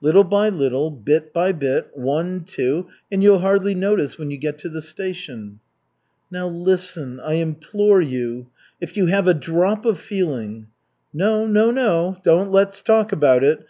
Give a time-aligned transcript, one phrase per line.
[0.00, 4.58] Little by little, bit by bit, one, two, and you'll hardly notice when you get
[4.60, 5.60] to the station."
[6.30, 8.46] "Now, listen, I implore you.
[8.80, 10.68] If you have a drop of feeling"
[11.12, 12.16] "No, no, no!
[12.22, 13.60] Don't let us talk about it.